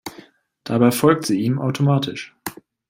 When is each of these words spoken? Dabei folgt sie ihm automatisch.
Dabei 0.63 0.89
folgt 0.89 1.27
sie 1.27 1.39
ihm 1.41 1.59
automatisch. 1.61 2.35